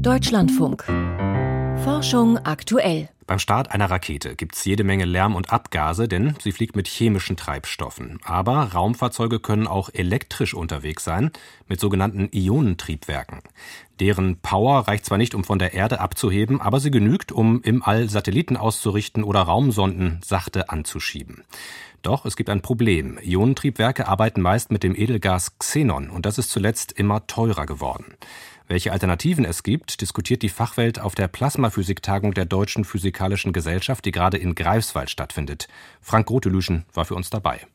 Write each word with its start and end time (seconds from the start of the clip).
Deutschlandfunk. 0.00 0.84
Forschung 1.84 2.38
aktuell. 2.38 3.08
Beim 3.26 3.38
Start 3.38 3.70
einer 3.70 3.90
Rakete 3.90 4.34
gibt 4.34 4.54
es 4.54 4.64
jede 4.64 4.84
Menge 4.84 5.06
Lärm 5.06 5.34
und 5.34 5.52
Abgase, 5.52 6.08
denn 6.08 6.34
sie 6.38 6.52
fliegt 6.52 6.76
mit 6.76 6.86
chemischen 6.86 7.36
Treibstoffen. 7.36 8.18
Aber 8.24 8.72
Raumfahrzeuge 8.72 9.40
können 9.40 9.66
auch 9.66 9.88
elektrisch 9.92 10.52
unterwegs 10.52 11.04
sein, 11.04 11.30
mit 11.66 11.80
sogenannten 11.80 12.28
Ionentriebwerken. 12.32 13.40
Deren 14.00 14.36
Power 14.38 14.88
reicht 14.88 15.06
zwar 15.06 15.18
nicht, 15.18 15.34
um 15.34 15.44
von 15.44 15.58
der 15.58 15.72
Erde 15.72 16.00
abzuheben, 16.00 16.60
aber 16.60 16.80
sie 16.80 16.90
genügt, 16.90 17.32
um 17.32 17.62
im 17.62 17.82
All 17.82 18.08
Satelliten 18.08 18.56
auszurichten 18.56 19.24
oder 19.24 19.40
Raumsonden 19.40 20.20
sachte 20.24 20.70
anzuschieben. 20.70 21.44
Doch 22.02 22.24
es 22.24 22.36
gibt 22.36 22.48
ein 22.48 22.62
Problem. 22.62 23.18
Ionentriebwerke 23.22 24.08
arbeiten 24.08 24.40
meist 24.40 24.70
mit 24.70 24.82
dem 24.82 24.94
Edelgas 24.94 25.58
Xenon 25.58 26.08
und 26.08 26.24
das 26.24 26.38
ist 26.38 26.50
zuletzt 26.50 26.92
immer 26.92 27.26
teurer 27.26 27.66
geworden. 27.66 28.14
Welche 28.70 28.92
Alternativen 28.92 29.44
es 29.44 29.64
gibt, 29.64 30.00
diskutiert 30.00 30.42
die 30.42 30.48
Fachwelt 30.48 31.00
auf 31.00 31.16
der 31.16 31.26
Plasmaphysiktagung 31.26 32.34
der 32.34 32.44
Deutschen 32.44 32.84
Physikalischen 32.84 33.52
Gesellschaft, 33.52 34.04
die 34.04 34.12
gerade 34.12 34.36
in 34.36 34.54
Greifswald 34.54 35.10
stattfindet. 35.10 35.66
Frank 36.00 36.28
Grotelüschen 36.28 36.84
war 36.94 37.04
für 37.04 37.16
uns 37.16 37.30
dabei. 37.30 37.66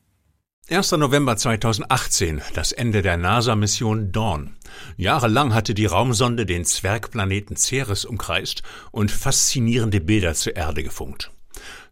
1. 0.70 0.92
November 0.92 1.36
2018, 1.36 2.40
das 2.54 2.72
Ende 2.72 3.02
der 3.02 3.18
NASA-Mission 3.18 4.10
Dawn. 4.10 4.56
Jahrelang 4.96 5.52
hatte 5.52 5.74
die 5.74 5.84
Raumsonde 5.84 6.46
den 6.46 6.64
Zwergplaneten 6.64 7.56
Ceres 7.56 8.06
umkreist 8.06 8.62
und 8.90 9.10
faszinierende 9.10 10.00
Bilder 10.00 10.32
zur 10.32 10.56
Erde 10.56 10.82
gefunkt. 10.82 11.30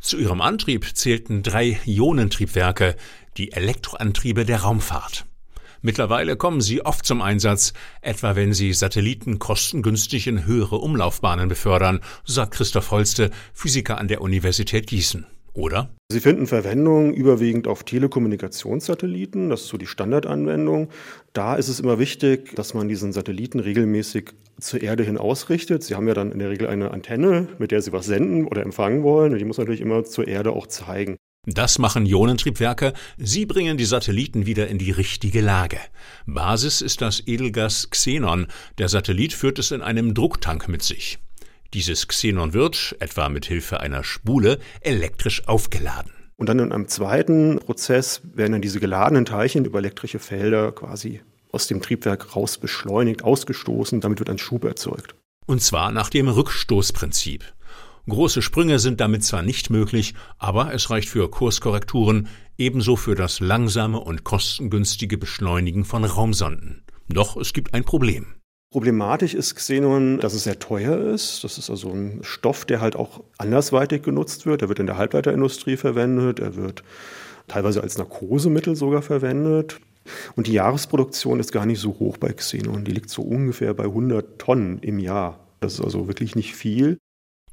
Zu 0.01 0.17
ihrem 0.17 0.41
Antrieb 0.41 0.97
zählten 0.97 1.43
drei 1.43 1.79
Ionentriebwerke, 1.85 2.97
die 3.37 3.53
Elektroantriebe 3.53 4.47
der 4.47 4.63
Raumfahrt. 4.63 5.27
Mittlerweile 5.87 6.37
kommen 6.37 6.63
sie 6.63 6.81
oft 6.81 7.05
zum 7.05 7.21
Einsatz, 7.21 7.75
etwa 8.01 8.37
wenn 8.37 8.55
sie 8.55 8.73
Satelliten 8.73 9.39
kostengünstig 9.39 10.27
in 10.27 10.47
höhere 10.47 10.77
Umlaufbahnen 10.77 11.47
befördern, 11.47 12.01
sagt 12.25 12.55
Christoph 12.55 12.91
Holste, 12.91 13.31
Physiker 13.53 13.99
an 13.99 14.09
der 14.09 14.23
Universität 14.23 14.87
Gießen. 14.87 15.27
Oder? 15.53 15.91
Sie 16.11 16.21
finden 16.21 16.47
Verwendung 16.47 17.13
überwiegend 17.13 17.69
auf 17.69 17.85
Telekommunikationssatelliten, 17.85 19.51
das 19.51 19.65
ist 19.65 19.69
so 19.69 19.77
die 19.77 19.87
Standardanwendung. 19.87 20.89
Da 21.35 21.55
ist 21.55 21.69
es 21.69 21.81
immer 21.81 21.99
wichtig, 21.99 22.55
dass 22.55 22.73
man 22.73 22.89
diesen 22.89 23.13
Satelliten 23.13 23.61
regelmäßig 23.61 24.31
zur 24.59 24.81
Erde 24.81 25.03
hin 25.03 25.19
ausrichtet. 25.19 25.83
Sie 25.83 25.97
haben 25.97 26.09
ja 26.09 26.15
dann 26.15 26.33
in 26.33 26.39
der 26.39 26.49
Regel 26.49 26.67
eine 26.67 26.93
Antenne, 26.93 27.49
mit 27.59 27.73
der 27.73 27.83
Sie 27.83 27.93
was 27.93 28.07
senden 28.07 28.47
oder 28.47 28.63
empfangen 28.63 29.03
wollen. 29.03 29.35
Und 29.35 29.39
die 29.39 29.45
muss 29.45 29.59
natürlich 29.59 29.83
immer 29.83 30.03
zur 30.05 30.27
Erde 30.27 30.53
auch 30.53 30.67
zeigen. 30.67 31.19
Das 31.47 31.79
machen 31.79 32.07
Ionentriebwerke. 32.07 32.95
Sie 33.19 33.45
bringen 33.45 33.77
die 33.77 33.85
Satelliten 33.85 34.47
wieder 34.47 34.69
in 34.69 34.79
die 34.79 34.91
richtige 34.91 35.41
Lage. 35.41 35.79
Basis 36.27 36.81
ist 36.81 37.03
das 37.03 37.23
Edelgas 37.27 37.91
Xenon. 37.91 38.47
Der 38.79 38.89
Satellit 38.89 39.33
führt 39.33 39.59
es 39.59 39.71
in 39.71 39.83
einem 39.83 40.15
Drucktank 40.15 40.69
mit 40.69 40.83
sich. 40.83 41.19
Dieses 41.75 42.09
Xenon 42.09 42.55
wird, 42.55 42.97
etwa 43.01 43.29
mit 43.29 43.47
Hilfe 43.47 43.81
einer 43.81 44.05
Spule, 44.05 44.59
elektrisch 44.81 45.47
aufgeladen. 45.47 46.13
Und 46.37 46.49
dann 46.49 46.59
in 46.59 46.73
einem 46.73 46.89
zweiten 46.89 47.59
Prozess 47.59 48.23
werden 48.25 48.53
dann 48.53 48.63
diese 48.63 48.81
geladenen 48.81 49.25
Teilchen 49.25 49.65
über 49.65 49.79
elektrische 49.79 50.19
Felder 50.19 50.73
quasi 50.73 51.21
aus 51.53 51.67
dem 51.67 51.81
Triebwerk 51.81 52.35
raus 52.35 52.59
beschleunigt, 52.59 53.23
ausgestoßen. 53.23 54.01
Damit 54.01 54.19
wird 54.19 54.31
ein 54.31 54.39
Schub 54.39 54.65
erzeugt. 54.65 55.15
Und 55.47 55.63
zwar 55.63 55.93
nach 55.93 56.11
dem 56.11 56.29
Rückstoßprinzip. 56.29 57.45
Große 58.07 58.43
Sprünge 58.43 58.79
sind 58.79 59.01
damit 59.01 59.25
zwar 59.25 59.43
nicht 59.43 59.71
möglich, 59.71 60.15
aber 60.39 60.75
es 60.75 60.91
reicht 60.91 61.09
für 61.09 61.31
Kurskorrekturen, 61.31 62.29
ebenso 62.59 62.97
für 62.97 63.15
das 63.15 63.41
langsame 63.41 63.99
und 63.99 64.25
kostengünstige 64.25 65.17
Beschleunigen 65.17 65.87
von 65.87 66.05
Raumsonden. 66.05 66.83
Doch 67.09 67.39
es 67.39 67.55
gibt 67.55 67.73
ein 67.73 67.85
Problem. 67.85 68.27
Problematisch 68.71 69.35
ist 69.35 69.55
Xenon, 69.55 70.19
dass 70.19 70.35
es 70.35 70.45
sehr 70.45 70.59
teuer 70.59 70.99
ist. 71.15 71.45
Das 71.45 71.57
ist 71.57 71.71
also 71.71 71.91
ein 71.93 72.19
Stoff, 72.23 72.65
der 72.65 72.81
halt 72.81 72.97
auch 72.97 73.23
andersweitig 73.39 74.03
genutzt 74.03 74.45
wird. 74.45 74.63
Er 74.63 74.69
wird 74.69 74.81
in 74.81 74.87
der 74.87 74.99
Halbleiterindustrie 74.99 75.77
verwendet, 75.77 76.41
er 76.41 76.57
wird 76.57 76.83
teilweise 77.49 77.83
als 77.83 77.97
Narkosemittel 77.97 78.77
sogar 78.77 79.01
verwendet. 79.01 79.81
Und 80.37 80.47
die 80.47 80.53
Jahresproduktion 80.53 81.41
ist 81.41 81.53
gar 81.53 81.65
nicht 81.65 81.81
so 81.81 81.99
hoch 81.99 82.19
bei 82.19 82.33
Xenon. 82.33 82.85
Die 82.85 82.93
liegt 82.93 83.09
so 83.09 83.23
ungefähr 83.23 83.73
bei 83.73 83.85
100 83.85 84.39
Tonnen 84.39 84.81
im 84.81 84.99
Jahr. 84.99 85.39
Das 85.61 85.75
ist 85.75 85.81
also 85.81 86.09
wirklich 86.09 86.37
nicht 86.37 86.55
viel. 86.55 86.99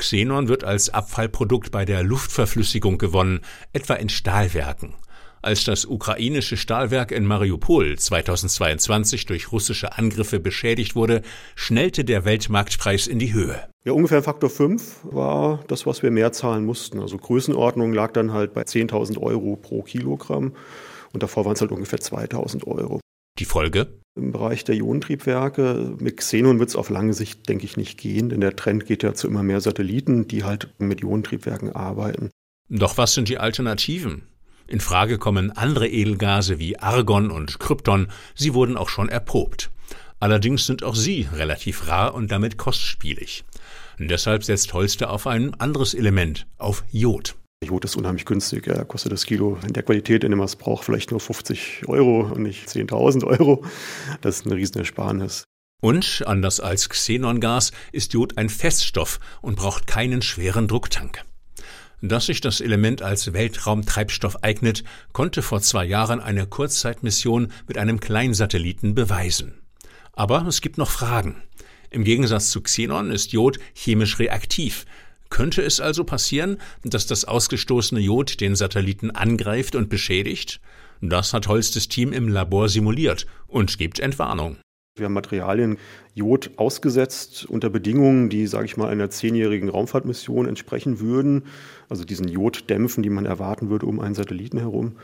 Xenon 0.02 0.48
wird 0.48 0.64
als 0.64 0.90
Abfallprodukt 0.90 1.72
bei 1.72 1.86
der 1.86 2.04
Luftverflüssigung 2.04 2.98
gewonnen, 2.98 3.42
etwa 3.72 3.94
in 3.94 4.10
Stahlwerken. 4.10 4.96
Als 5.44 5.64
das 5.64 5.86
ukrainische 5.86 6.58
Stahlwerk 6.58 7.12
in 7.12 7.26
Mariupol 7.26 7.98
2022 7.98 9.26
durch 9.26 9.52
russische 9.52 9.98
Angriffe 9.98 10.40
beschädigt 10.40 10.96
wurde, 10.96 11.22
schnellte 11.56 12.04
der 12.04 12.26
Weltmarktpreis 12.26 13.08
in 13.08 13.20
die 13.20 13.34
Höhe. 13.34 13.68
Ja, 13.84 13.94
ungefähr 13.94 14.22
Faktor 14.22 14.50
5 14.50 15.00
war 15.04 15.64
das, 15.68 15.86
was 15.86 16.04
wir 16.04 16.12
mehr 16.12 16.32
zahlen 16.32 16.66
mussten. 16.66 17.00
Also 17.00 17.18
Größenordnung 17.18 17.94
lag 17.94 18.12
dann 18.12 18.34
halt 18.34 18.54
bei 18.54 18.62
10.000 18.62 19.20
Euro 19.20 19.56
pro 19.56 19.82
Kilogramm 19.82 20.54
und 21.14 21.24
davor 21.24 21.46
waren 21.46 21.54
es 21.54 21.62
halt 21.62 21.72
ungefähr 21.72 22.00
2.000 22.00 22.66
Euro. 22.68 23.00
Die 23.42 23.46
Folge? 23.46 23.88
Im 24.16 24.34
Bereich 24.34 24.66
der 24.66 24.76
Ionentriebwerke 24.76 25.96
mit 25.98 26.18
Xenon 26.18 26.60
wird 26.60 26.70
es 26.70 26.76
auf 26.76 26.92
lange 26.92 27.16
Sicht, 27.16 27.50
denke 27.50 27.66
ich, 27.66 27.76
nicht 27.76 27.98
gehen, 27.98 28.30
denn 28.30 28.40
der 28.40 28.56
Trend 28.56 28.86
geht 28.86 29.02
ja 29.02 29.16
zu 29.16 29.28
immer 29.28 29.42
mehr 29.42 29.62
Satelliten, 29.62 30.28
die 30.28 30.44
halt 30.44 30.76
mit 30.78 31.02
Ionentriebwerken 31.02 31.76
arbeiten. 31.76 32.30
Doch 32.70 33.00
was 33.00 33.16
sind 33.16 33.30
die 33.30 33.40
Alternativen? 33.40 34.28
In 34.68 34.80
Frage 34.80 35.18
kommen 35.18 35.50
andere 35.50 35.88
Edelgase 35.88 36.60
wie 36.60 36.78
Argon 36.78 37.32
und 37.32 37.60
Krypton, 37.60 38.10
sie 38.36 38.54
wurden 38.54 38.78
auch 38.78 38.90
schon 38.90 39.10
erprobt. 39.10 39.72
Allerdings 40.20 40.68
sind 40.68 40.84
auch 40.84 40.96
sie 40.96 41.28
relativ 41.34 41.88
rar 41.88 42.14
und 42.14 42.32
damit 42.32 42.60
kostspielig. 42.60 43.44
deshalb 43.98 44.44
setzt 44.44 44.72
Holster 44.74 45.10
auf 45.10 45.26
ein 45.26 45.60
anderes 45.60 45.96
Element, 45.96 46.46
auf 46.60 46.84
Jod. 46.92 47.36
Jod 47.64 47.86
ist 47.86 47.96
unheimlich 47.96 48.26
günstig. 48.26 48.66
Er 48.66 48.86
kostet 48.86 49.12
das 49.12 49.26
Kilo 49.26 49.60
in 49.66 49.74
der 49.74 49.84
Qualität, 49.84 50.24
in 50.24 50.32
der 50.32 50.38
man 50.38 50.46
es 50.46 50.56
braucht, 50.56 50.84
vielleicht 50.84 51.12
nur 51.12 51.20
50 51.20 51.84
Euro 51.88 52.22
und 52.22 52.42
nicht 52.42 52.68
10.000 52.68 53.24
Euro. 53.24 53.64
Das 54.22 54.40
ist 54.40 54.46
eine 54.48 54.56
Riesenersparnis. 54.56 55.44
Und, 55.80 56.24
anders 56.26 56.60
als 56.60 56.90
Xenongas, 56.90 57.72
ist 57.92 58.14
Jod 58.14 58.38
ein 58.38 58.50
Feststoff 58.50 59.20
und 59.42 59.58
braucht 59.58 59.86
keinen 59.86 60.24
schweren 60.24 60.68
Drucktank. 60.68 61.24
Dass 62.02 62.26
sich 62.26 62.42
das 62.42 62.62
Element 62.62 63.04
als 63.04 63.32
Weltraumtreibstoff 63.32 64.44
eignet, 64.44 64.84
konnte 65.14 65.44
vor 65.44 65.62
zwei 65.62 65.86
Jahren 65.86 66.20
eine 66.20 66.48
Kurzzeitmission 66.48 67.52
mit 67.68 67.78
einem 67.78 68.00
Kleinsatelliten 68.00 68.96
beweisen. 68.96 69.62
Aber 70.14 70.48
es 70.48 70.62
gibt 70.62 70.80
noch 70.80 70.90
Fragen. 70.90 71.44
Im 71.92 72.04
Gegensatz 72.04 72.50
zu 72.50 72.62
Xenon 72.62 73.12
ist 73.12 73.34
Jod 73.34 73.60
chemisch 73.76 74.18
reaktiv, 74.18 74.86
könnte 75.32 75.64
es 75.64 75.80
also 75.80 76.04
passieren, 76.04 76.58
dass 76.84 77.08
das 77.08 77.26
ausgestoßene 77.26 78.00
Jod 78.00 78.40
den 78.40 78.56
Satelliten 78.56 79.10
angreift 79.10 79.74
und 79.74 79.90
beschädigt? 79.90 80.62
Das 81.02 81.34
hat 81.34 81.48
Holstes 81.48 81.88
Team 81.88 82.14
im 82.14 82.28
Labor 82.28 82.70
simuliert 82.70 83.26
und 83.48 83.80
gibt 83.80 84.00
Entwarnung. 84.00 84.58
Wir 84.98 85.06
haben 85.06 85.14
Materialien 85.14 85.78
Jod 86.14 86.52
ausgesetzt 86.58 87.46
unter 87.46 87.70
Bedingungen, 87.70 88.30
die, 88.30 88.46
sage 88.46 88.66
ich 88.66 88.78
mal, 88.78 88.90
einer 88.90 89.10
zehnjährigen 89.10 89.70
Raumfahrtmission 89.70 90.48
entsprechen 90.48 91.00
würden. 91.00 91.46
Also 91.90 92.04
diesen 92.04 92.28
Joddämpfen, 92.28 93.02
die 93.02 93.10
man 93.10 93.26
erwarten 93.26 93.70
würde 93.70 93.86
um 93.86 94.00
einen 94.00 94.16
Satelliten 94.16 94.60
herum. 94.60 94.98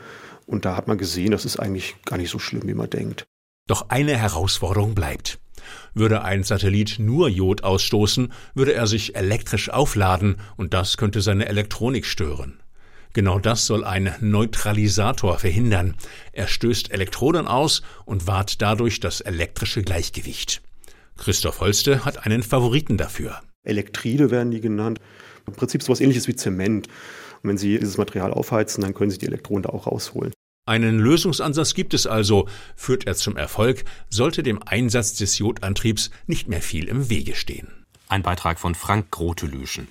Und 0.46 0.66
da 0.66 0.76
hat 0.76 0.88
man 0.88 0.98
gesehen, 0.98 1.30
das 1.30 1.44
ist 1.44 1.58
eigentlich 1.58 1.96
gar 2.04 2.18
nicht 2.18 2.30
so 2.30 2.38
schlimm, 2.38 2.68
wie 2.68 2.74
man 2.74 2.90
denkt. 2.90 3.24
Doch 3.66 3.88
eine 3.88 4.16
Herausforderung 4.16 4.94
bleibt. 4.94 5.38
Würde 5.94 6.22
ein 6.22 6.44
Satellit 6.44 6.98
nur 6.98 7.28
Jod 7.28 7.64
ausstoßen, 7.64 8.32
würde 8.54 8.74
er 8.74 8.86
sich 8.86 9.16
elektrisch 9.16 9.70
aufladen 9.70 10.36
und 10.56 10.74
das 10.74 10.96
könnte 10.96 11.20
seine 11.20 11.46
Elektronik 11.46 12.06
stören. 12.06 12.60
Genau 13.12 13.38
das 13.38 13.66
soll 13.66 13.84
ein 13.84 14.14
Neutralisator 14.20 15.38
verhindern. 15.38 15.94
Er 16.32 16.46
stößt 16.46 16.92
Elektronen 16.92 17.46
aus 17.46 17.82
und 18.04 18.26
wahrt 18.26 18.60
dadurch 18.62 19.00
das 19.00 19.20
elektrische 19.20 19.82
Gleichgewicht. 19.82 20.62
Christoph 21.16 21.60
Holste 21.60 22.04
hat 22.04 22.26
einen 22.26 22.42
Favoriten 22.42 22.96
dafür. 22.96 23.40
Elektride 23.64 24.30
werden 24.30 24.50
die 24.50 24.60
genannt. 24.60 25.00
Im 25.46 25.54
Prinzip 25.54 25.82
so 25.82 25.86
etwas 25.86 26.00
ähnliches 26.00 26.28
wie 26.28 26.36
Zement. 26.36 26.86
Und 27.42 27.50
wenn 27.50 27.58
Sie 27.58 27.78
dieses 27.78 27.98
Material 27.98 28.32
aufheizen, 28.32 28.82
dann 28.82 28.94
können 28.94 29.10
Sie 29.10 29.18
die 29.18 29.26
Elektronen 29.26 29.62
da 29.62 29.70
auch 29.70 29.86
rausholen. 29.86 30.32
Einen 30.68 30.98
Lösungsansatz 30.98 31.72
gibt 31.72 31.94
es 31.94 32.06
also. 32.06 32.46
Führt 32.76 33.06
er 33.06 33.14
zum 33.14 33.38
Erfolg, 33.38 33.86
sollte 34.10 34.42
dem 34.42 34.62
Einsatz 34.62 35.14
des 35.14 35.38
Jodantriebs 35.38 36.10
nicht 36.26 36.46
mehr 36.46 36.60
viel 36.60 36.88
im 36.88 37.08
Wege 37.08 37.34
stehen. 37.36 37.86
Ein 38.06 38.22
Beitrag 38.22 38.58
von 38.58 38.74
Frank 38.74 39.10
Grotelüschen. 39.10 39.88